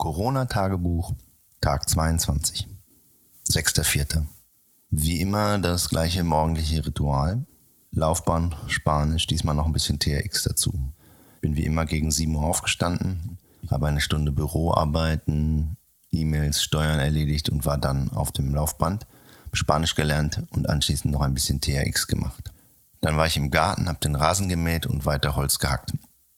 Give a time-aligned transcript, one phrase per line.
[0.00, 1.12] Corona-Tagebuch,
[1.60, 2.66] Tag 22.
[3.46, 4.24] 6.4.
[4.88, 7.44] Wie immer das gleiche morgendliche Ritual.
[7.90, 10.72] Laufbahn, Spanisch, diesmal noch ein bisschen TRX dazu.
[11.42, 13.36] Bin wie immer gegen 7 Uhr aufgestanden,
[13.70, 15.76] habe eine Stunde Büroarbeiten,
[16.10, 19.06] E-Mails, Steuern erledigt und war dann auf dem Laufband,
[19.52, 22.50] Spanisch gelernt und anschließend noch ein bisschen TRX gemacht.
[23.02, 25.92] Dann war ich im Garten, habe den Rasen gemäht und weiter Holz gehackt.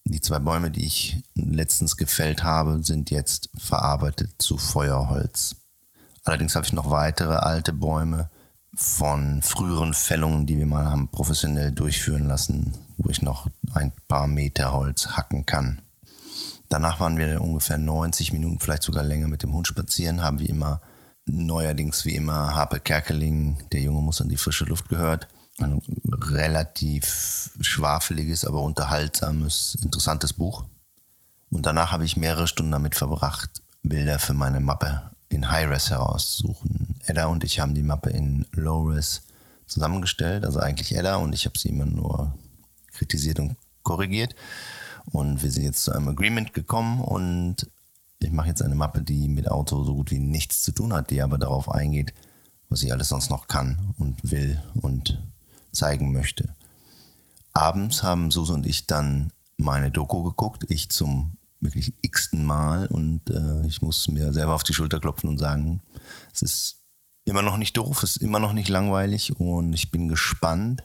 [0.04, 5.56] Die zwei Bäume, die ich letztens gefällt habe, sind jetzt verarbeitet zu Feuerholz.
[6.24, 8.30] Allerdings habe ich noch weitere alte Bäume
[8.74, 14.26] von früheren Fällungen, die wir mal haben professionell durchführen lassen, wo ich noch ein paar
[14.26, 15.82] Meter Holz hacken kann.
[16.68, 20.46] Danach waren wir ungefähr 90 Minuten, vielleicht sogar länger mit dem Hund spazieren, haben wie
[20.46, 20.80] immer
[21.26, 25.28] neuerdings wie immer Harpe Kerkeling, der Junge muss an die frische Luft gehört
[25.58, 30.64] ein relativ schwafeliges, aber unterhaltsames, interessantes Buch.
[31.50, 36.96] Und danach habe ich mehrere Stunden damit verbracht, Bilder für meine Mappe in High-Res herauszusuchen.
[37.04, 39.22] Edda und ich haben die Mappe in Low-Res
[39.66, 42.34] zusammengestellt, also eigentlich Edda und ich habe sie immer nur
[42.92, 44.34] kritisiert und korrigiert.
[45.06, 47.68] Und wir sind jetzt zu einem Agreement gekommen und
[48.20, 51.10] ich mache jetzt eine Mappe, die mit Auto so gut wie nichts zu tun hat,
[51.10, 52.14] die aber darauf eingeht,
[52.68, 55.18] was ich alles sonst noch kann und will und
[55.72, 56.54] zeigen möchte.
[57.52, 63.30] Abends haben Suse und ich dann meine Doku geguckt, ich zum wirklich x-ten Mal und
[63.30, 65.80] äh, ich muss mir selber auf die Schulter klopfen und sagen,
[66.32, 66.76] es ist
[67.24, 70.82] immer noch nicht doof, es ist immer noch nicht langweilig und ich bin gespannt,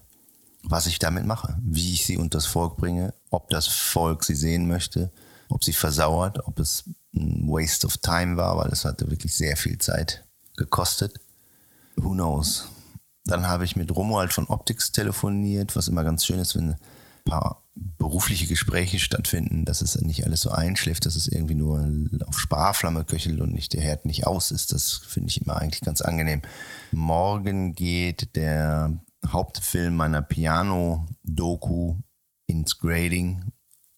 [0.61, 4.35] was ich damit mache, wie ich sie unter das Volk bringe, ob das Volk sie
[4.35, 5.11] sehen möchte,
[5.49, 6.83] ob sie versauert, ob es
[7.15, 10.25] ein Waste of Time war, weil es hatte wirklich sehr viel Zeit
[10.57, 11.19] gekostet.
[11.95, 12.67] Who knows?
[13.27, 16.77] Dann habe ich mit Romuald von Optics telefoniert, was immer ganz schön ist, wenn ein
[17.25, 21.85] paar berufliche Gespräche stattfinden, dass es nicht alles so einschläft, dass es irgendwie nur
[22.25, 24.71] auf Sparflamme köchelt und nicht der Herd nicht aus ist.
[24.71, 26.41] Das finde ich immer eigentlich ganz angenehm.
[26.91, 31.97] Morgen geht der Hauptfilm meiner Piano-Doku
[32.47, 33.51] ins Grading.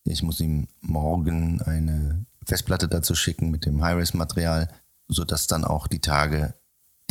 [0.05, 4.69] Ich muss ihm morgen eine Festplatte dazu schicken mit dem High-Res-Material,
[5.07, 6.55] sodass dann auch die Tage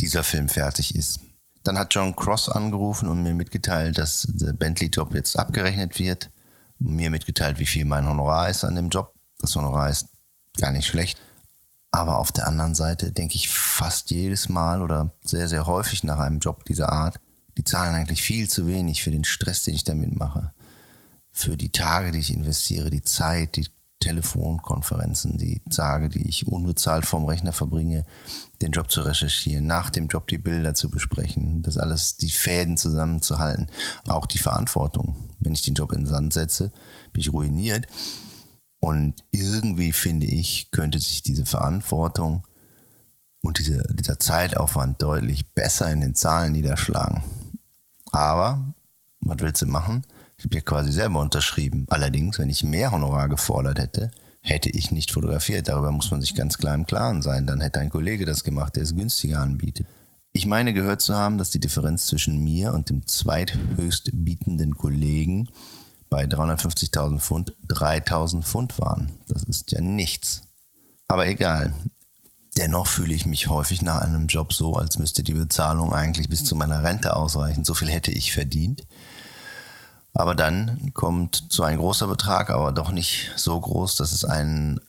[0.01, 1.21] dieser Film fertig ist.
[1.63, 6.31] Dann hat John Cross angerufen und mir mitgeteilt, dass der Bentley-Job jetzt abgerechnet wird.
[6.79, 9.13] Mir mitgeteilt, wie viel mein Honorar ist an dem Job.
[9.39, 10.07] Das Honorar ist
[10.57, 11.19] gar nicht schlecht.
[11.91, 16.19] Aber auf der anderen Seite denke ich fast jedes Mal oder sehr, sehr häufig nach
[16.19, 17.19] einem Job dieser Art,
[17.57, 20.53] die zahlen eigentlich viel zu wenig für den Stress, den ich damit mache.
[21.31, 23.67] Für die Tage, die ich investiere, die Zeit, die
[23.99, 28.05] Telefonkonferenzen, die Tage, die ich unbezahlt vorm Rechner verbringe,
[28.61, 32.77] den Job zu recherchieren, nach dem Job die Bilder zu besprechen, das alles, die Fäden
[32.77, 33.67] zusammenzuhalten,
[34.07, 35.15] auch die Verantwortung.
[35.39, 36.71] Wenn ich den Job in den Sand setze,
[37.11, 37.87] bin ich ruiniert.
[38.79, 42.47] Und irgendwie finde ich, könnte sich diese Verantwortung
[43.41, 47.23] und diese, dieser Zeitaufwand deutlich besser in den Zahlen niederschlagen.
[48.11, 48.73] Aber,
[49.19, 50.03] was willst du machen?
[50.39, 51.85] Ich habe ja quasi selber unterschrieben.
[51.89, 54.09] Allerdings, wenn ich mehr Honorar gefordert hätte,
[54.41, 55.67] hätte ich nicht fotografiert.
[55.67, 57.45] Darüber muss man sich ganz klar im Klaren sein.
[57.45, 59.85] Dann hätte ein Kollege das gemacht, der es günstiger anbietet.
[60.31, 65.49] Ich meine gehört zu haben, dass die Differenz zwischen mir und dem zweithöchst bietenden Kollegen
[66.09, 69.11] bei 350.000 Pfund 3.000 Pfund waren.
[69.27, 70.43] Das ist ja nichts.
[71.09, 71.73] Aber egal.
[72.57, 76.45] Dennoch fühle ich mich häufig nach einem Job so, als müsste die Bezahlung eigentlich bis
[76.45, 77.65] zu meiner Rente ausreichen.
[77.65, 78.87] So viel hätte ich verdient.
[80.13, 84.79] Aber dann kommt so ein großer Betrag, aber doch nicht so groß, dass es einen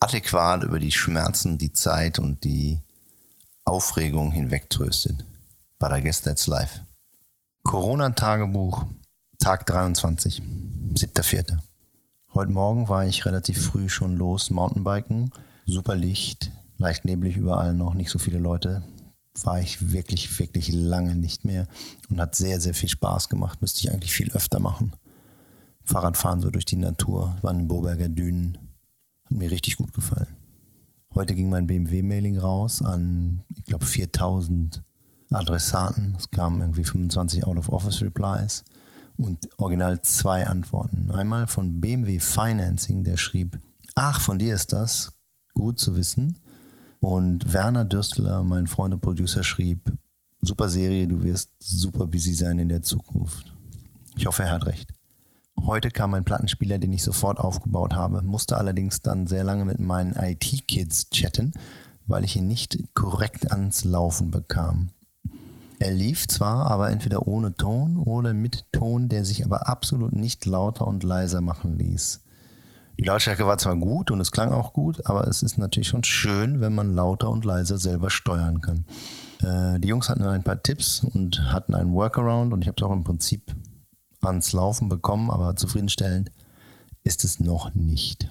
[0.00, 2.80] adäquat über die Schmerzen, die Zeit und die
[3.64, 5.24] Aufregung hinwegtröstet.
[5.78, 6.80] But I guess that's life.
[7.62, 8.86] Corona-Tagebuch,
[9.38, 10.42] Tag 23,
[10.94, 11.58] 7.4.
[12.34, 15.30] Heute Morgen war ich relativ früh schon los, Mountainbiken.
[15.66, 18.82] Super Licht, leicht neblig überall noch, nicht so viele Leute
[19.42, 21.66] war ich wirklich, wirklich lange nicht mehr
[22.08, 23.60] und hat sehr, sehr viel Spaß gemacht.
[23.60, 24.92] Müsste ich eigentlich viel öfter machen.
[25.84, 28.58] Fahrradfahren so durch die Natur, waren in Boberger Dünen.
[29.24, 30.36] Hat mir richtig gut gefallen.
[31.14, 34.82] Heute ging mein BMW-Mailing raus an, ich glaube, 4000
[35.30, 36.14] Adressaten.
[36.16, 38.64] Es kamen irgendwie 25 Out-of-Office-Replies
[39.16, 41.10] und original zwei Antworten.
[41.10, 43.58] Einmal von BMW Financing, der schrieb,
[43.94, 45.12] ach, von dir ist das,
[45.54, 46.38] gut zu wissen.
[47.00, 49.92] Und Werner Dürstler, mein Freund und Producer, schrieb,
[50.42, 53.54] super Serie, du wirst super busy sein in der Zukunft.
[54.16, 54.92] Ich hoffe, er hat recht.
[55.66, 59.78] Heute kam ein Plattenspieler, den ich sofort aufgebaut habe, musste allerdings dann sehr lange mit
[59.78, 61.52] meinen IT-Kids chatten,
[62.06, 64.90] weil ich ihn nicht korrekt ans Laufen bekam.
[65.78, 70.44] Er lief zwar, aber entweder ohne Ton oder mit Ton, der sich aber absolut nicht
[70.44, 72.20] lauter und leiser machen ließ.
[73.00, 76.04] Die Lautstärke war zwar gut und es klang auch gut, aber es ist natürlich schon
[76.04, 78.84] schön, wenn man lauter und leiser selber steuern kann.
[79.42, 82.82] Äh, die Jungs hatten ein paar Tipps und hatten einen Workaround und ich habe es
[82.82, 83.56] auch im Prinzip
[84.20, 86.30] ans Laufen bekommen, aber zufriedenstellend
[87.02, 88.28] ist es noch nicht.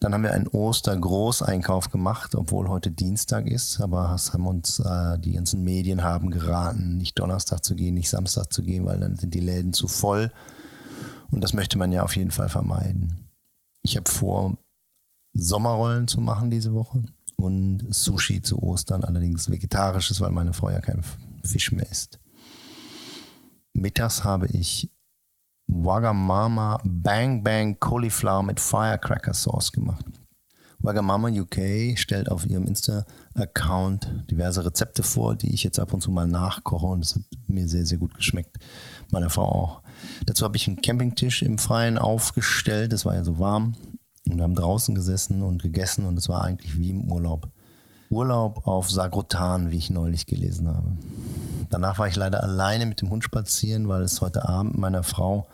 [0.00, 5.34] Dann haben wir einen Oster-Großeinkauf gemacht, obwohl heute Dienstag ist, aber haben uns äh, die
[5.34, 9.32] ganzen Medien haben geraten, nicht Donnerstag zu gehen, nicht Samstag zu gehen, weil dann sind
[9.32, 10.32] die Läden zu voll.
[11.30, 13.27] Und das möchte man ja auf jeden Fall vermeiden.
[13.88, 14.58] Ich habe vor,
[15.32, 17.04] Sommerrollen zu machen diese Woche
[17.36, 21.02] und Sushi zu Ostern, allerdings vegetarisches, weil meine Frau ja kein
[21.42, 22.20] Fisch mehr isst.
[23.72, 24.90] Mittags habe ich
[25.68, 30.04] Wagamama Bang Bang Cauliflower mit Firecracker Sauce gemacht.
[30.80, 36.10] Wagamama UK stellt auf ihrem Insta-Account diverse Rezepte vor, die ich jetzt ab und zu
[36.10, 38.58] mal nachkoche und es hat mir sehr, sehr gut geschmeckt.
[39.10, 39.82] Meine Frau auch.
[40.26, 43.74] Dazu habe ich einen Campingtisch im Freien aufgestellt, es war ja so warm
[44.28, 47.48] und wir haben draußen gesessen und gegessen und es war eigentlich wie im Urlaub.
[48.10, 50.96] Urlaub auf Sagrotan, wie ich neulich gelesen habe.
[51.70, 55.46] Danach war ich leider alleine mit dem Hund spazieren, weil es heute Abend meiner Frau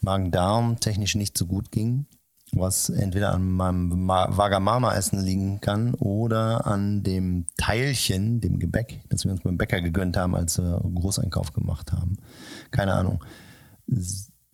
[0.00, 2.06] Magen-Darm technisch nicht so gut ging,
[2.52, 9.32] was entweder an meinem Wagamama-Essen liegen kann oder an dem Teilchen, dem Gebäck, das wir
[9.32, 12.16] uns beim Bäcker gegönnt haben, als wir Großeinkauf gemacht haben.
[12.70, 13.24] Keine Ahnung.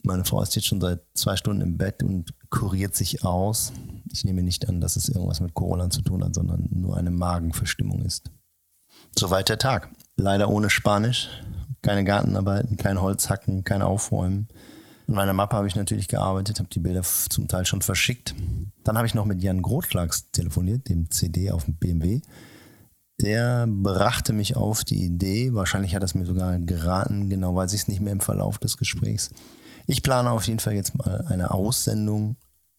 [0.02, 3.72] Meine Frau ist jetzt schon seit zwei Stunden im Bett und kuriert sich aus.
[4.10, 7.10] Ich nehme nicht an, dass es irgendwas mit Corona zu tun hat, sondern nur eine
[7.10, 8.30] Magenverstimmung ist.
[9.16, 9.90] Soweit der Tag.
[10.16, 11.28] Leider ohne Spanisch,
[11.82, 14.48] keine Gartenarbeiten, kein Holzhacken, kein Aufräumen.
[15.06, 18.34] In meiner Mappe habe ich natürlich gearbeitet, habe die Bilder zum Teil schon verschickt.
[18.84, 22.20] Dann habe ich noch mit Jan Grotklags telefoniert, dem CD auf dem BMW.
[23.22, 27.72] Der brachte mich auf die Idee, wahrscheinlich hat er es mir sogar geraten, genau weiß
[27.72, 29.30] ich es nicht mehr im Verlauf des Gesprächs.
[29.86, 32.36] Ich plane auf jeden Fall jetzt mal eine Aussendung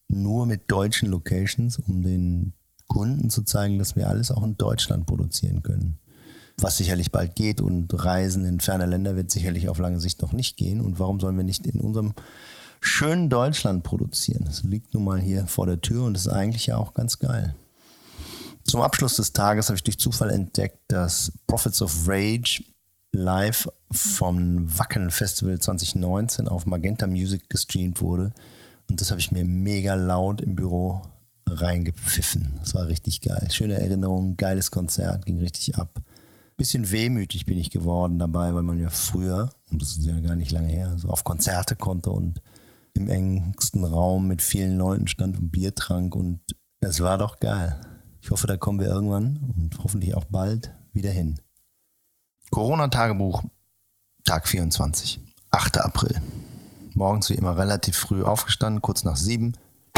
[0.09, 2.53] nur mit deutschen Locations, um den
[2.87, 5.99] Kunden zu zeigen, dass wir alles auch in Deutschland produzieren können
[6.57, 10.33] was sicherlich bald geht und Reisen in ferne Länder wird sicherlich auf lange Sicht noch
[10.33, 10.81] nicht gehen.
[10.81, 12.13] Und warum sollen wir nicht in unserem
[12.79, 14.45] schönen Deutschland produzieren?
[14.45, 17.55] Das liegt nun mal hier vor der Tür und ist eigentlich ja auch ganz geil.
[18.73, 22.63] Zum Abschluss des Tages habe ich durch Zufall entdeckt, dass Prophets of Rage
[23.11, 28.33] live vom Wacken Festival 2019 auf Magenta Music gestreamt wurde.
[28.89, 31.03] Und das habe ich mir mega laut im Büro
[31.47, 32.55] reingepfiffen.
[32.61, 33.47] Das war richtig geil.
[33.51, 36.01] Schöne Erinnerung, geiles Konzert, ging richtig ab
[36.57, 40.35] bisschen wehmütig bin ich geworden dabei, weil man ja früher, und das ist ja gar
[40.35, 42.41] nicht lange her, so auf Konzerte konnte und
[42.95, 46.39] im engsten Raum mit vielen Leuten stand und Bier trank und
[46.79, 47.79] es war doch geil.
[48.23, 51.41] Ich hoffe, da kommen wir irgendwann und hoffentlich auch bald wieder hin.
[52.51, 53.43] Corona-Tagebuch,
[54.23, 55.19] Tag 24,
[55.51, 55.79] 8.
[55.79, 56.21] April.
[56.93, 59.57] Morgens wie immer relativ früh aufgestanden, kurz nach sieben.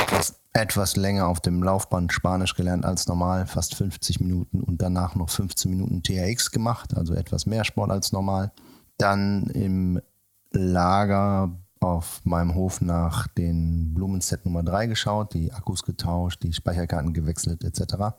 [0.09, 5.13] Das etwas länger auf dem Laufband Spanisch gelernt als normal, fast 50 Minuten und danach
[5.13, 8.51] noch 15 Minuten TRX gemacht, also etwas mehr Sport als normal.
[8.97, 10.01] Dann im
[10.49, 11.51] Lager
[11.85, 17.63] auf meinem Hof nach den Blumenset Nummer 3 geschaut, die Akkus getauscht, die Speicherkarten gewechselt
[17.63, 18.15] etc.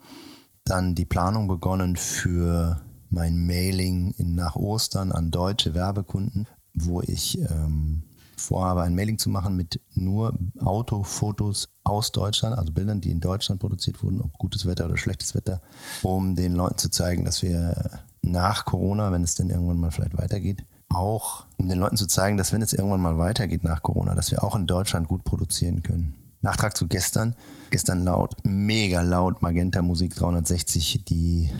[0.64, 2.80] Dann die Planung begonnen für
[3.10, 8.02] mein Mailing in, nach Ostern an deutsche Werbekunden, wo ich ähm,
[8.36, 13.60] vorhabe, ein Mailing zu machen mit nur Autofotos aus Deutschland, also Bildern, die in Deutschland
[13.60, 15.60] produziert wurden, ob gutes Wetter oder schlechtes Wetter,
[16.02, 20.16] um den Leuten zu zeigen, dass wir nach Corona, wenn es denn irgendwann mal vielleicht
[20.16, 24.14] weitergeht, auch um den Leuten zu zeigen, dass wenn es irgendwann mal weitergeht nach Corona,
[24.14, 26.14] dass wir auch in Deutschland gut produzieren können.
[26.42, 27.34] Nachtrag zu gestern.
[27.70, 31.50] Gestern laut, mega laut Magenta Musik 360, die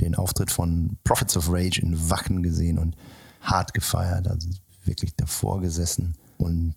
[0.00, 2.96] den Auftritt von Prophets of Rage in Wacken gesehen und
[3.40, 4.28] hart gefeiert.
[4.28, 4.48] Also
[4.84, 6.74] wirklich davor gesessen und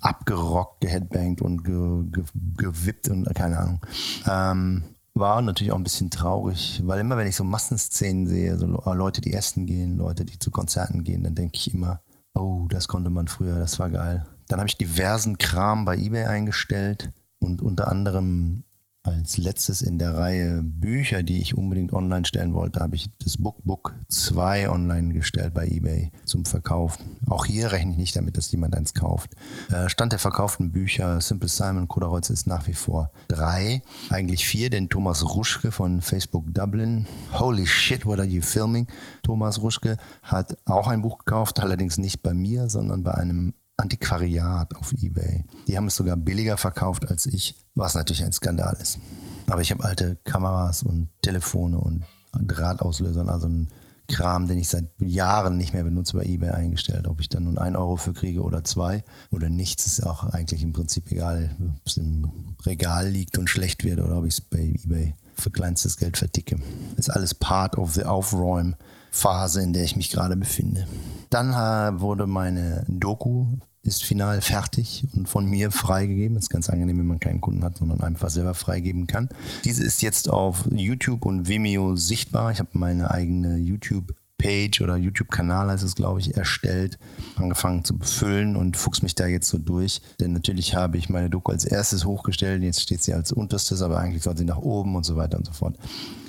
[0.00, 2.24] abgerockt, geheadbangt und ge, ge,
[2.56, 3.80] gewippt und keine Ahnung.
[4.28, 4.84] Ähm,
[5.16, 9.20] war natürlich auch ein bisschen traurig, weil immer wenn ich so Massenszenen sehe, so Leute,
[9.20, 12.00] die essen gehen, Leute, die zu Konzerten gehen, dann denke ich immer,
[12.34, 14.26] oh, das konnte man früher, das war geil.
[14.48, 18.64] Dann habe ich diversen Kram bei eBay eingestellt und unter anderem
[19.06, 23.36] als letztes in der Reihe Bücher, die ich unbedingt online stellen wollte, habe ich das
[23.36, 26.98] Bookbook 2 online gestellt bei eBay zum Verkauf.
[27.28, 29.34] Auch hier rechne ich nicht damit, dass jemand eins kauft.
[29.70, 34.70] Äh, Stand der verkauften Bücher Simple Simon Koderholz ist nach wie vor drei, eigentlich vier,
[34.70, 38.88] denn Thomas Ruschke von Facebook Dublin, Holy shit, what are you filming?
[39.22, 44.74] Thomas Ruschke hat auch ein Buch gekauft, allerdings nicht bei mir, sondern bei einem Antiquariat
[44.76, 45.44] auf eBay.
[45.68, 48.98] Die haben es sogar billiger verkauft als ich, was natürlich ein Skandal ist.
[49.46, 53.68] Aber ich habe alte Kameras und Telefone und Drahtauslöser, also ein
[54.08, 57.08] Kram, den ich seit Jahren nicht mehr benutze, bei eBay eingestellt.
[57.08, 60.62] Ob ich dann nun ein Euro für kriege oder zwei oder nichts, ist auch eigentlich
[60.62, 62.30] im Prinzip egal, ob es im
[62.64, 66.56] Regal liegt und schlecht wird oder ob ich es bei eBay für kleinstes Geld verticke.
[66.96, 70.86] Ist alles part of the Aufräumphase, in der ich mich gerade befinde.
[71.30, 73.46] Dann äh, wurde meine Doku
[73.86, 76.36] ist final fertig und von mir freigegeben.
[76.36, 79.28] Ist ganz angenehm, wenn man keinen Kunden hat, sondern einfach selber freigeben kann.
[79.64, 82.52] Diese ist jetzt auf YouTube und Vimeo sichtbar.
[82.52, 86.98] Ich habe meine eigene YouTube Page oder YouTube-Kanal heißt es, glaube ich, erstellt,
[87.36, 90.02] angefangen zu befüllen und fuchs mich da jetzt so durch.
[90.20, 93.98] Denn natürlich habe ich meine Doku als erstes hochgestellt, jetzt steht sie als unterstes, aber
[93.98, 95.76] eigentlich soll sie nach oben und so weiter und so fort.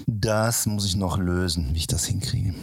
[0.07, 2.53] Das muss ich noch lösen, wie ich das hinkriege.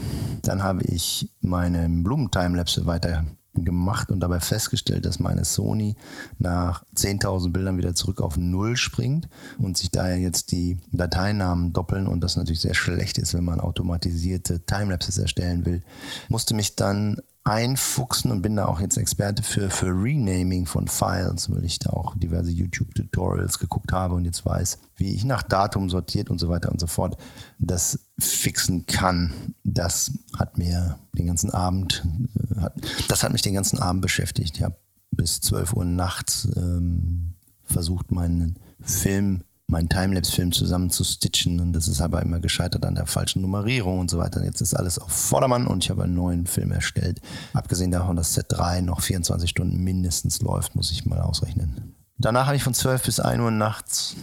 [0.42, 5.96] Dann habe ich meine Blumen-Timelapse weiter gemacht und dabei festgestellt, dass meine Sony
[6.38, 12.06] nach 10.000 Bildern wieder zurück auf Null springt und sich daher jetzt die Dateinamen doppeln
[12.06, 15.82] und das natürlich sehr schlecht ist, wenn man automatisierte Timelapses erstellen will.
[16.28, 21.50] Musste mich dann einfuchsen und bin da auch jetzt Experte für, für Renaming von Files,
[21.50, 25.90] weil ich da auch diverse YouTube-Tutorials geguckt habe und jetzt weiß, wie ich nach Datum
[25.90, 27.18] sortiert und so weiter und so fort
[27.58, 29.54] das fixen kann.
[29.62, 32.06] Das hat mir den ganzen Abend,
[32.56, 32.70] äh,
[33.08, 34.56] das hat mich den ganzen Abend beschäftigt.
[34.56, 34.76] Ich habe
[35.10, 41.88] bis 12 Uhr nachts ähm, versucht, meinen Film meinen Timelapse-Film zusammen zu stitchen und das
[41.88, 44.44] ist aber immer gescheitert an der falschen Nummerierung und so weiter.
[44.44, 47.20] Jetzt ist alles auf Vordermann und ich habe einen neuen Film erstellt.
[47.54, 51.94] Abgesehen davon, dass Set 3 noch 24 Stunden mindestens läuft, muss ich mal ausrechnen.
[52.18, 54.16] Danach habe ich von 12 bis 1 Uhr nachts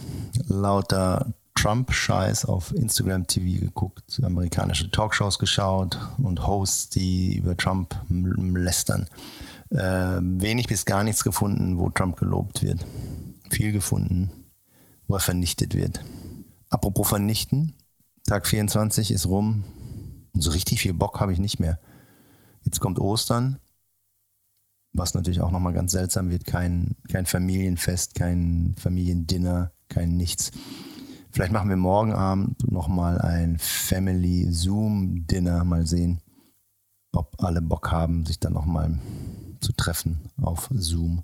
[0.46, 9.06] lauter Trump-Scheiß auf Instagram TV geguckt, amerikanische Talkshows geschaut und Hosts, die über Trump lästern.
[9.70, 12.84] Äh, wenig bis gar nichts gefunden, wo Trump gelobt wird.
[13.50, 14.30] Viel gefunden,
[15.12, 16.02] wo er vernichtet wird.
[16.70, 17.74] Apropos vernichten,
[18.24, 19.62] Tag 24 ist rum.
[20.32, 21.78] Und so richtig viel Bock habe ich nicht mehr.
[22.62, 23.58] Jetzt kommt Ostern,
[24.94, 26.46] was natürlich auch nochmal ganz seltsam wird.
[26.46, 30.50] Kein, kein Familienfest, kein Familiendinner, kein nichts.
[31.30, 35.62] Vielleicht machen wir morgen Abend nochmal ein Family Zoom Dinner.
[35.64, 36.22] Mal sehen,
[37.12, 38.98] ob alle Bock haben, sich dann nochmal
[39.60, 41.22] zu treffen auf Zoom.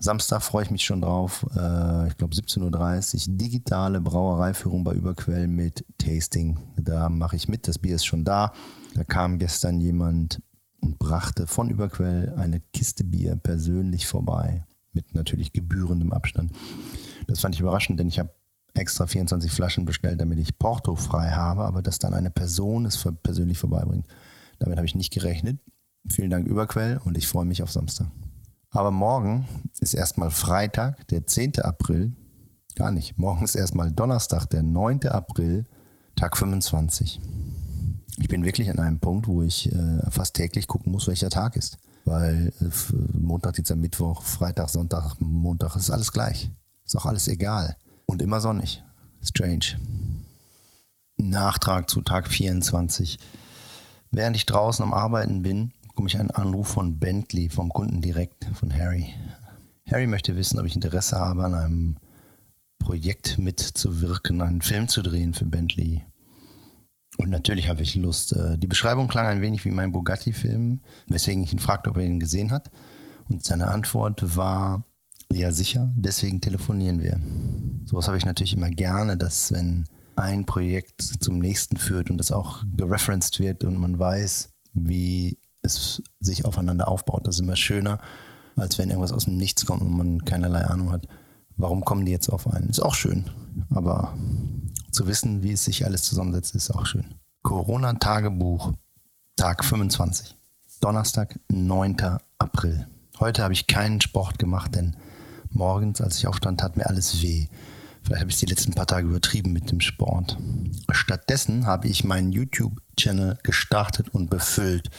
[0.00, 1.44] Samstag freue ich mich schon drauf.
[1.56, 3.36] Äh, ich glaube 17.30 Uhr.
[3.36, 6.58] Digitale Brauereiführung bei Überquell mit Tasting.
[6.76, 7.66] Da mache ich mit.
[7.66, 8.52] Das Bier ist schon da.
[8.94, 10.40] Da kam gestern jemand
[10.80, 14.64] und brachte von Überquell eine Kiste Bier persönlich vorbei.
[14.92, 16.52] Mit natürlich gebührendem Abstand.
[17.26, 18.30] Das fand ich überraschend, denn ich habe
[18.74, 23.06] extra 24 Flaschen bestellt, damit ich Porto frei habe, aber dass dann eine Person es
[23.22, 24.06] persönlich vorbeibringt.
[24.58, 25.58] Damit habe ich nicht gerechnet.
[26.08, 28.08] Vielen Dank Überquell und ich freue mich auf Samstag.
[28.70, 29.46] Aber morgen
[29.80, 31.60] ist erstmal Freitag, der 10.
[31.60, 32.12] April.
[32.74, 33.18] Gar nicht.
[33.18, 35.08] Morgen ist erstmal Donnerstag, der 9.
[35.08, 35.64] April,
[36.16, 37.20] Tag 25.
[38.18, 41.56] Ich bin wirklich an einem Punkt, wo ich äh, fast täglich gucken muss, welcher Tag
[41.56, 41.78] ist.
[42.04, 46.50] Weil äh, Montag, Dienstag, Mittwoch, Freitag, Sonntag, Montag ist alles gleich.
[46.84, 47.76] Ist auch alles egal.
[48.06, 48.82] Und immer sonnig.
[49.22, 49.78] Strange.
[51.16, 53.18] Nachtrag zu Tag 24.
[54.10, 58.44] Während ich draußen am Arbeiten bin, bekomme ich einen Anruf von Bentley, vom Kunden direkt,
[58.54, 59.14] von Harry.
[59.90, 61.96] Harry möchte wissen, ob ich Interesse habe, an einem
[62.78, 66.04] Projekt mitzuwirken, einen Film zu drehen für Bentley.
[67.16, 68.32] Und natürlich habe ich Lust.
[68.32, 72.04] Äh, die Beschreibung klang ein wenig wie mein Bugatti-Film, weswegen ich ihn fragte, ob er
[72.04, 72.70] ihn gesehen hat.
[73.28, 74.84] Und seine Antwort war,
[75.32, 77.18] ja sicher, deswegen telefonieren wir.
[77.86, 82.30] Sowas habe ich natürlich immer gerne, dass wenn ein Projekt zum nächsten führt und das
[82.30, 87.26] auch gereferenced wird und man weiß, wie es sich aufeinander aufbaut.
[87.26, 87.98] Das ist immer schöner,
[88.56, 91.06] als wenn irgendwas aus dem Nichts kommt und man keinerlei Ahnung hat.
[91.56, 92.68] Warum kommen die jetzt auf einen?
[92.68, 93.24] Ist auch schön.
[93.70, 94.14] Aber
[94.92, 97.14] zu wissen, wie es sich alles zusammensetzt, ist auch schön.
[97.42, 98.72] Corona-Tagebuch,
[99.36, 100.36] Tag 25.
[100.80, 101.96] Donnerstag, 9.
[102.38, 102.86] April.
[103.18, 104.96] Heute habe ich keinen Sport gemacht, denn
[105.50, 107.48] morgens, als ich aufstand, tat mir alles weh.
[108.02, 110.38] Vielleicht habe ich es die letzten paar Tage übertrieben mit dem Sport.
[110.90, 114.90] Stattdessen habe ich meinen YouTube-Channel gestartet und befüllt.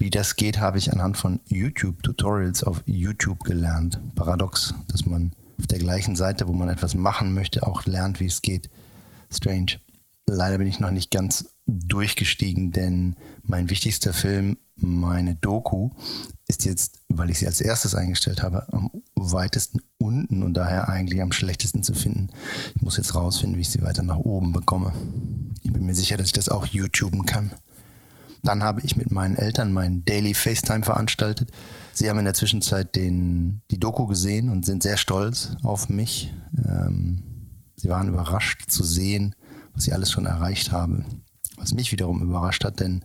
[0.00, 4.00] Wie das geht, habe ich anhand von YouTube-Tutorials auf YouTube gelernt.
[4.14, 8.24] Paradox, dass man auf der gleichen Seite, wo man etwas machen möchte, auch lernt, wie
[8.24, 8.70] es geht.
[9.30, 9.78] Strange.
[10.26, 15.90] Leider bin ich noch nicht ganz durchgestiegen, denn mein wichtigster Film, meine Doku,
[16.48, 21.20] ist jetzt, weil ich sie als erstes eingestellt habe, am weitesten unten und daher eigentlich
[21.20, 22.30] am schlechtesten zu finden.
[22.74, 24.94] Ich muss jetzt rausfinden, wie ich sie weiter nach oben bekomme.
[25.62, 27.50] Ich bin mir sicher, dass ich das auch YouTuben kann.
[28.42, 31.50] Dann habe ich mit meinen Eltern meinen Daily FaceTime veranstaltet.
[31.92, 36.32] Sie haben in der Zwischenzeit den, die Doku gesehen und sind sehr stolz auf mich.
[36.56, 37.22] Ähm,
[37.76, 39.34] sie waren überrascht zu sehen,
[39.74, 41.04] was ich alles schon erreicht habe.
[41.56, 43.04] Was mich wiederum überrascht hat, denn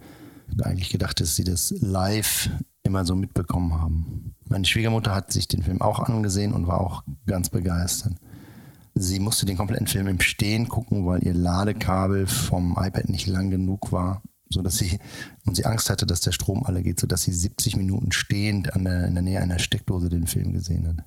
[0.64, 2.50] eigentlich gedacht, dass sie das live
[2.84, 4.36] immer so mitbekommen haben.
[4.48, 8.14] Meine Schwiegermutter hat sich den Film auch angesehen und war auch ganz begeistert.
[8.94, 13.50] Sie musste den kompletten Film im Stehen gucken, weil ihr Ladekabel vom iPad nicht lang
[13.50, 15.00] genug war, so dass sie
[15.46, 18.74] und sie Angst hatte, dass der Strom alle geht, so dass sie 70 Minuten stehend
[18.74, 21.06] an der, in der Nähe einer Steckdose den Film gesehen hat.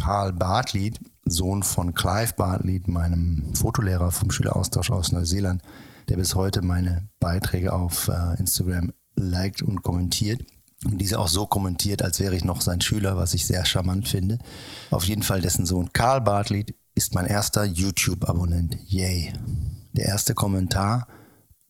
[0.00, 0.94] Karl Bartley,
[1.24, 5.62] Sohn von Clive Bartley, meinem Fotolehrer vom Schüleraustausch aus Neuseeland,
[6.08, 10.42] der bis heute meine Beiträge auf äh, Instagram liked und kommentiert.
[10.84, 14.08] Und diese auch so kommentiert, als wäre ich noch sein Schüler, was ich sehr charmant
[14.08, 14.38] finde.
[14.90, 18.76] Auf jeden Fall dessen Sohn Karl Bartley ist mein erster YouTube-Abonnent.
[18.86, 19.32] Yay.
[19.92, 21.06] Der erste Kommentar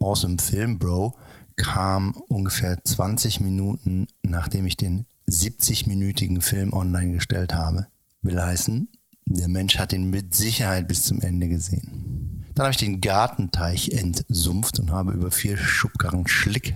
[0.03, 1.17] aus dem Film, Bro,
[1.57, 7.87] kam ungefähr 20 Minuten, nachdem ich den 70-minütigen Film online gestellt habe.
[8.23, 8.89] Will heißen,
[9.25, 12.45] der Mensch hat ihn mit Sicherheit bis zum Ende gesehen.
[12.55, 16.75] Dann habe ich den Gartenteich entsumpft und habe über vier Schubkarren Schlick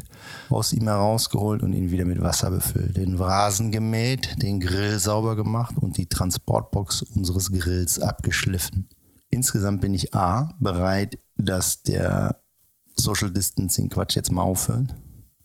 [0.48, 2.96] aus ihm herausgeholt und ihn wieder mit Wasser befüllt.
[2.96, 8.88] Den Rasen gemäht, den Grill sauber gemacht und die Transportbox unseres Grills abgeschliffen.
[9.28, 12.40] Insgesamt bin ich A, bereit, dass der
[12.98, 14.94] Social Distancing Quatsch jetzt mal aufhört.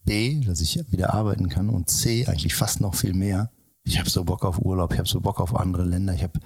[0.04, 1.70] B, dass ich wieder arbeiten kann.
[1.70, 3.52] Und C, eigentlich fast noch viel mehr,
[3.84, 6.40] ich habe so Bock auf Urlaub, ich habe so Bock auf andere Länder, ich habe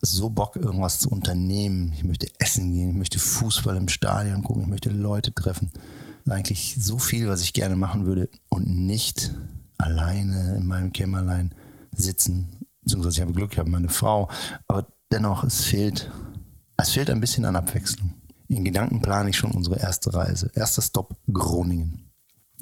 [0.00, 1.92] so Bock, irgendwas zu unternehmen.
[1.96, 5.70] Ich möchte essen gehen, ich möchte Fußball im Stadion gucken, ich möchte Leute treffen.
[6.28, 9.32] Eigentlich so viel, was ich gerne machen würde und nicht
[9.78, 11.54] alleine in meinem Kämmerlein
[11.92, 12.66] sitzen.
[12.82, 14.28] Beziehungsweise ich habe Glück, ich habe meine Frau.
[14.66, 16.10] Aber dennoch, es fehlt,
[16.76, 18.14] es fehlt ein bisschen an Abwechslung.
[18.54, 20.48] In Gedanken plane ich schon unsere erste Reise.
[20.54, 22.12] Erster Stopp, Groningen.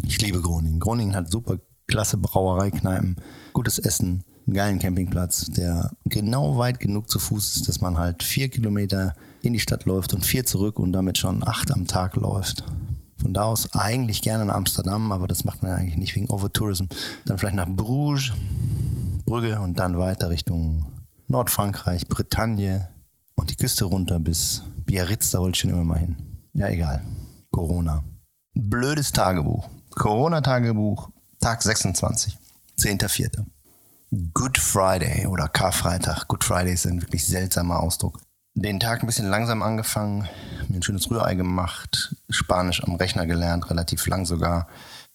[0.03, 0.81] Ich liebe Groningen.
[0.81, 3.17] Groningen hat super klasse Brauereikneipen,
[3.53, 8.23] gutes Essen, einen geilen Campingplatz, der genau weit genug zu Fuß ist, dass man halt
[8.23, 12.17] vier Kilometer in die Stadt läuft und vier zurück und damit schon acht am Tag
[12.17, 12.65] läuft.
[13.19, 16.87] Von da aus eigentlich gerne nach Amsterdam, aber das macht man eigentlich nicht wegen Overtourism.
[17.27, 18.33] Dann vielleicht nach Bruges,
[19.27, 20.87] Brügge und dann weiter Richtung
[21.29, 22.89] Nordfrankreich, Bretagne
[23.35, 26.17] und die Küste runter bis Biarritz, da wollte ich schon immer mal hin.
[26.53, 27.03] Ja, egal.
[27.51, 28.05] Corona.
[28.53, 29.71] Blödes Tagebuch.
[29.89, 31.09] Corona-Tagebuch,
[31.41, 32.37] Tag 26,
[32.79, 33.47] 10.04.
[34.35, 36.29] Good Friday oder Karfreitag.
[36.29, 38.21] Good Friday ist ein wirklich seltsamer Ausdruck.
[38.53, 40.29] Den Tag ein bisschen langsam angefangen,
[40.69, 44.69] mir ein schönes Rührei gemacht, Spanisch am Rechner gelernt, relativ lang sogar,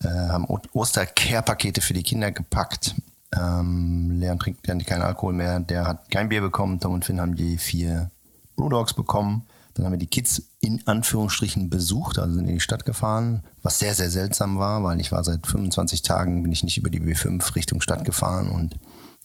[0.03, 2.95] äh, haben Ostercare-Pakete für die Kinder gepackt.
[3.31, 6.79] Ähm, Leon trinkt keinen Alkohol mehr, der hat kein Bier bekommen.
[6.79, 8.09] Tom und Finn haben die vier
[8.55, 9.43] Brewdogs bekommen.
[9.77, 13.77] Dann haben wir die Kids in Anführungsstrichen besucht, also sind in die Stadt gefahren, was
[13.77, 16.99] sehr, sehr seltsam war, weil ich war seit 25 Tagen, bin ich nicht über die
[16.99, 18.75] B5 Richtung Stadt gefahren und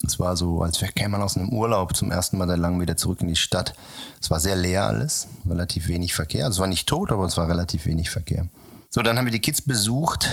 [0.05, 2.97] es war so, als käme man aus einem Urlaub zum ersten Mal seit langem wieder
[2.97, 3.75] zurück in die Stadt.
[4.21, 6.45] Es war sehr leer alles, relativ wenig Verkehr.
[6.45, 8.49] Also es war nicht tot, aber es war relativ wenig Verkehr.
[8.91, 10.29] So, dann haben wir die Kids besucht,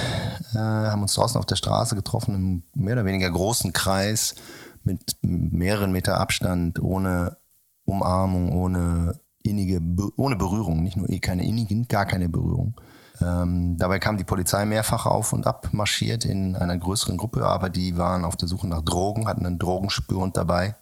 [0.53, 4.35] äh, haben uns draußen auf der Straße getroffen, im mehr oder weniger großen Kreis
[4.83, 7.37] mit mehreren Meter Abstand, ohne
[7.85, 9.81] Umarmung, ohne innige,
[10.17, 12.75] ohne Berührung, nicht nur eh keine innigen, gar keine Berührung.
[13.21, 17.69] Ähm, dabei kam die Polizei mehrfach auf und ab marschiert in einer größeren Gruppe, aber
[17.69, 20.75] die waren auf der Suche nach Drogen, hatten einen Drogenspürhund dabei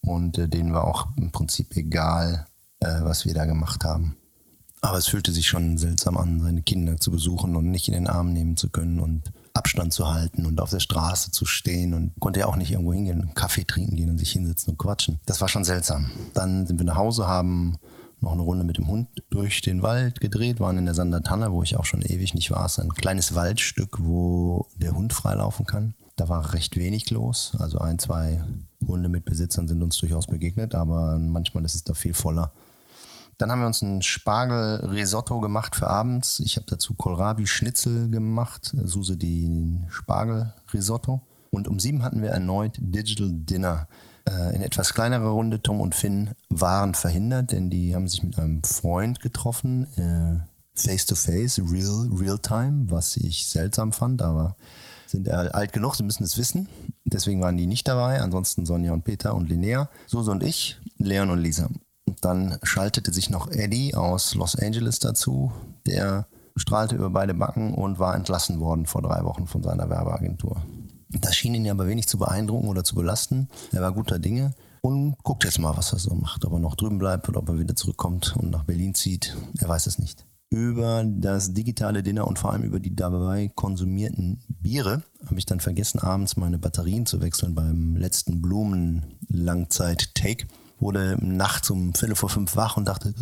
[0.00, 2.46] und äh, denen war auch im Prinzip egal,
[2.80, 4.16] äh, was wir da gemacht haben.
[4.82, 8.08] Aber es fühlte sich schon seltsam an, seine Kinder zu besuchen und nicht in den
[8.08, 12.12] Arm nehmen zu können und Abstand zu halten und auf der Straße zu stehen und
[12.20, 15.18] konnte ja auch nicht irgendwo hingehen, Kaffee trinken gehen und sich hinsetzen und quatschen.
[15.24, 16.10] Das war schon seltsam.
[16.34, 17.78] Dann sind wir nach Hause, haben
[18.20, 21.62] noch eine Runde mit dem Hund durch den Wald gedreht, waren in der Sandertanne, wo
[21.62, 22.64] ich auch schon ewig nicht war.
[22.64, 25.94] Es ist ein kleines Waldstück, wo der Hund freilaufen kann.
[26.16, 27.54] Da war recht wenig los.
[27.58, 28.42] Also ein, zwei
[28.86, 32.52] Hunde mit Besitzern sind uns durchaus begegnet, aber manchmal ist es da viel voller.
[33.38, 36.40] Dann haben wir uns ein Spargel-Risotto gemacht für abends.
[36.40, 41.20] Ich habe dazu Kohlrabi-Schnitzel gemacht, Suse die Spargel-Risotto.
[41.50, 43.88] Und um sieben hatten wir erneut Digital Dinner.
[44.28, 48.38] Äh, in etwas kleinerer Runde, Tom und Finn waren verhindert, denn die haben sich mit
[48.38, 54.56] einem Freund getroffen, äh, face to face, real, real time, was ich seltsam fand, aber
[55.06, 56.68] sind alt genug, sie müssen es wissen.
[57.04, 58.20] Deswegen waren die nicht dabei.
[58.20, 61.68] Ansonsten Sonja und Peter und Linnea, Suse und ich, Leon und Lisa.
[62.06, 65.52] Und dann schaltete sich noch Eddie aus Los Angeles dazu.
[65.86, 70.62] Der strahlte über beide Backen und war entlassen worden vor drei Wochen von seiner Werbeagentur.
[71.08, 73.48] Das schien ihn aber wenig zu beeindrucken oder zu belasten.
[73.72, 76.44] Er war guter Dinge und guckt jetzt mal, was er so macht.
[76.44, 79.36] Ob er noch drüben bleibt oder ob er wieder zurückkommt und nach Berlin zieht.
[79.58, 80.26] Er weiß es nicht.
[80.48, 85.58] Über das digitale Dinner und vor allem über die dabei konsumierten Biere habe ich dann
[85.58, 90.46] vergessen, abends meine Batterien zu wechseln beim letzten Blumen-Langzeit-Take.
[90.78, 93.12] Wurde nachts um Viertel vor fünf wach und dachte,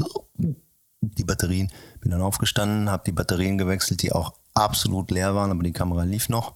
[1.01, 1.71] die Batterien.
[2.01, 6.05] Bin dann aufgestanden, habe die Batterien gewechselt, die auch absolut leer waren, aber die Kamera
[6.05, 6.55] lief noch,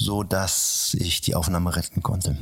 [0.00, 2.38] so dass ich die Aufnahme retten konnte.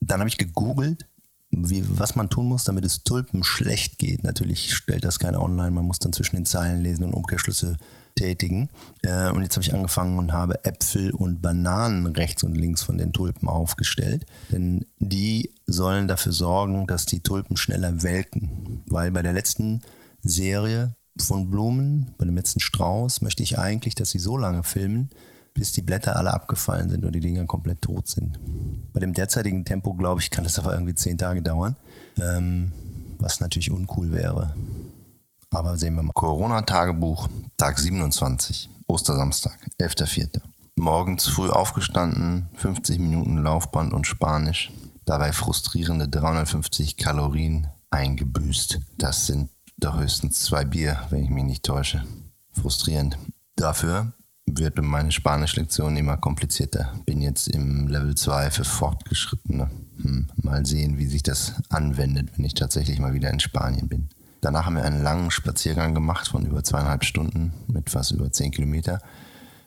[0.00, 1.06] Dann habe ich gegoogelt,
[1.50, 4.24] wie, was man tun muss, damit es Tulpen schlecht geht.
[4.24, 7.76] Natürlich stellt das keiner online, man muss dann zwischen den Zeilen lesen und Umkehrschlüsse
[8.16, 8.68] tätigen.
[9.02, 12.98] Äh, und jetzt habe ich angefangen und habe Äpfel und Bananen rechts und links von
[12.98, 14.26] den Tulpen aufgestellt.
[14.50, 18.82] Denn die sollen dafür sorgen, dass die Tulpen schneller welken.
[18.86, 19.82] Weil bei der letzten
[20.20, 25.10] Serie von Blumen, bei dem letzten Strauß, möchte ich eigentlich, dass sie so lange filmen,
[25.56, 28.38] bis die Blätter alle abgefallen sind und die Dinger komplett tot sind.
[28.92, 31.76] Bei dem derzeitigen Tempo, glaube ich, kann das aber irgendwie zehn Tage dauern,
[32.20, 32.72] ähm,
[33.18, 34.54] was natürlich uncool wäre.
[35.50, 36.12] Aber sehen wir mal.
[36.12, 40.40] Corona-Tagebuch, Tag 27, Ostersamstag, 11.04.
[40.76, 44.70] Morgens früh aufgestanden, 50 Minuten Laufband und Spanisch,
[45.06, 48.80] dabei frustrierende 350 Kalorien eingebüßt.
[48.98, 52.04] Das sind doch höchstens zwei Bier, wenn ich mich nicht täusche.
[52.52, 53.16] Frustrierend.
[53.56, 54.12] Dafür
[54.46, 56.92] wird meine Spanisch-Lektion immer komplizierter.
[57.04, 59.70] Bin jetzt im Level 2 für Fortgeschrittene.
[60.00, 64.08] Hm, mal sehen, wie sich das anwendet, wenn ich tatsächlich mal wieder in Spanien bin.
[64.40, 68.52] Danach haben wir einen langen Spaziergang gemacht von über zweieinhalb Stunden mit fast über zehn
[68.52, 69.00] Kilometer.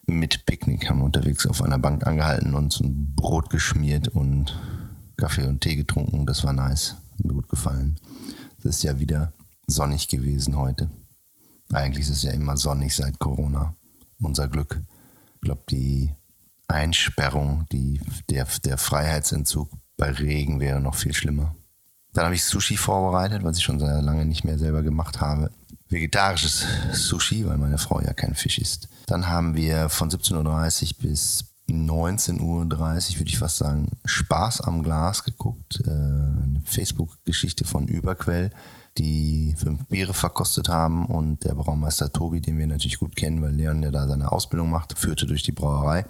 [0.06, 4.58] Mit Picknick haben wir unterwegs auf einer Bank angehalten, uns ein Brot geschmiert und
[5.18, 6.26] Kaffee und Tee getrunken.
[6.26, 6.96] Das war nice.
[7.18, 8.00] Hat mir gut gefallen.
[8.60, 9.34] Es ist ja wieder
[9.68, 10.90] sonnig gewesen heute.
[11.74, 13.76] Eigentlich ist es ja immer sonnig seit Corona
[14.22, 14.82] unser Glück.
[15.36, 16.14] Ich glaube, die
[16.68, 21.56] Einsperrung, die, der, der Freiheitsentzug bei Regen wäre noch viel schlimmer.
[22.14, 25.52] Dann habe ich Sushi vorbereitet, was ich schon sehr lange nicht mehr selber gemacht habe.
[25.90, 28.90] Vegetarisches Sushi, weil meine Frau ja kein Fisch isst.
[29.08, 30.36] Dann haben wir von 17.30
[30.84, 32.70] Uhr bis 19.30 Uhr,
[33.20, 35.82] würde ich fast sagen, Spaß am Glas geguckt.
[35.86, 38.52] Äh, eine Facebook-Geschichte von Überquell
[39.00, 43.54] die fünf Biere verkostet haben und der Braumeister Tobi, den wir natürlich gut kennen, weil
[43.54, 46.06] Leon ja da seine Ausbildung macht, führte durch die Brauerei.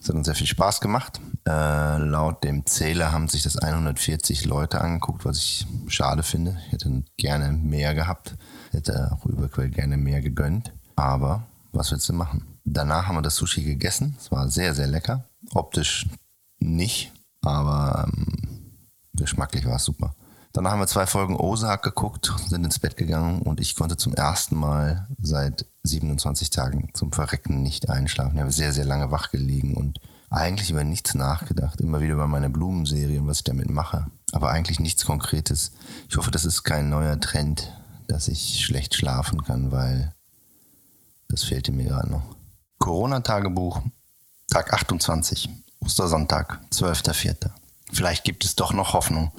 [0.00, 1.18] Es hat uns sehr viel Spaß gemacht.
[1.48, 6.58] Äh, laut dem Zähler haben sich das 140 Leute angeguckt, was ich schade finde.
[6.66, 8.36] Ich hätte gerne mehr gehabt,
[8.72, 10.74] hätte auch Überquell gerne mehr gegönnt.
[10.94, 12.44] Aber was willst du machen?
[12.64, 14.14] Danach haben wir das Sushi gegessen.
[14.18, 15.24] Es war sehr, sehr lecker.
[15.54, 16.06] Optisch
[16.58, 18.26] nicht, aber ähm,
[19.14, 20.14] geschmacklich war es super.
[20.54, 24.14] Dann haben wir zwei Folgen Ozark geguckt, sind ins Bett gegangen und ich konnte zum
[24.14, 28.36] ersten Mal seit 27 Tagen zum Verrecken nicht einschlafen.
[28.36, 29.98] Ich habe sehr, sehr lange wach gelegen und
[30.30, 31.80] eigentlich über nichts nachgedacht.
[31.80, 34.06] Immer wieder über meine Blumenserie und was ich damit mache.
[34.30, 35.72] Aber eigentlich nichts Konkretes.
[36.08, 40.14] Ich hoffe, das ist kein neuer Trend, dass ich schlecht schlafen kann, weil
[41.26, 42.36] das fehlte mir gerade noch.
[42.78, 43.82] Corona-Tagebuch,
[44.48, 45.48] Tag 28,
[45.80, 47.50] Ostersonntag, 12.04.
[47.92, 49.32] Vielleicht gibt es doch noch Hoffnung.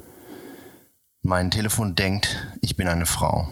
[1.28, 3.48] Mein Telefon denkt, ich bin eine Frau.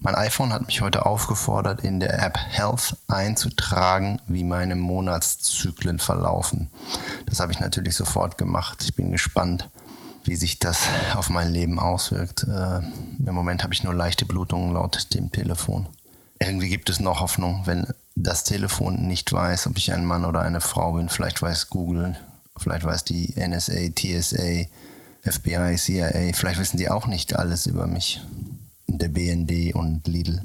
[0.00, 6.70] Mein iPhone hat mich heute aufgefordert, in der App Health einzutragen, wie meine Monatszyklen verlaufen.
[7.26, 8.82] Das habe ich natürlich sofort gemacht.
[8.84, 9.68] Ich bin gespannt,
[10.24, 12.44] wie sich das auf mein Leben auswirkt.
[12.44, 15.90] Äh, Im Moment habe ich nur leichte Blutungen laut dem Telefon.
[16.38, 20.40] Irgendwie gibt es noch Hoffnung, wenn das Telefon nicht weiß, ob ich ein Mann oder
[20.40, 21.10] eine Frau bin.
[21.10, 22.16] Vielleicht weiß Google,
[22.56, 24.64] vielleicht weiß die NSA, TSA,
[25.22, 28.20] FBI, CIA, vielleicht wissen die auch nicht alles über mich.
[28.86, 30.44] Der BND und Lidl.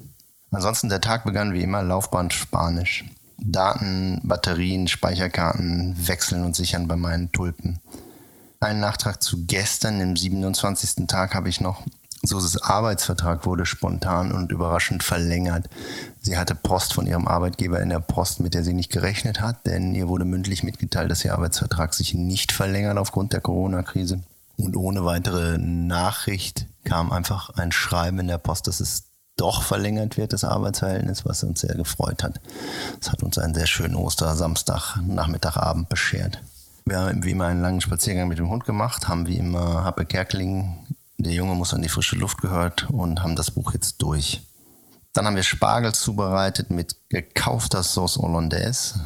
[0.51, 3.05] Ansonsten der Tag begann wie immer Laufband Spanisch.
[3.37, 7.79] Daten, Batterien, Speicherkarten wechseln und sichern bei meinen Tulpen.
[8.59, 11.07] Einen Nachtrag zu gestern, dem 27.
[11.07, 11.83] Tag, habe ich noch.
[12.23, 15.69] Suses Arbeitsvertrag wurde spontan und überraschend verlängert.
[16.21, 19.65] Sie hatte Post von ihrem Arbeitgeber in der Post, mit der sie nicht gerechnet hat,
[19.65, 24.21] denn ihr wurde mündlich mitgeteilt, dass ihr Arbeitsvertrag sich nicht verlängert aufgrund der Corona-Krise.
[24.57, 29.05] Und ohne weitere Nachricht kam einfach ein Schreiben in der Post, dass es
[29.37, 32.39] doch verlängert wird, das Arbeitsverhältnis, was uns sehr gefreut hat.
[33.01, 36.41] Es hat uns einen sehr schönen Ostersamstag, Nachmittagabend beschert.
[36.85, 40.05] Wir haben wie immer einen langen Spaziergang mit dem Hund gemacht, haben wie immer Happe
[40.05, 40.77] Kerkeling,
[41.17, 44.41] der Junge muss an die frische Luft gehört und haben das Buch jetzt durch.
[45.13, 48.99] Dann haben wir Spargel zubereitet mit gekaufter Sauce Hollandaise.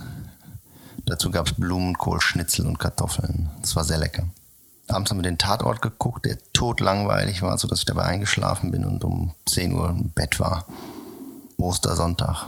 [1.06, 3.50] Dazu gab es Blumenkohl, Schnitzel und Kartoffeln.
[3.62, 4.28] Das war sehr lecker.
[4.90, 9.04] Abends haben wir den Tatort geguckt, der totlangweilig war, sodass ich dabei eingeschlafen bin und
[9.04, 10.66] um 10 Uhr im Bett war.
[11.58, 12.48] Ostersonntag.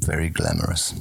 [0.00, 0.94] Very glamorous.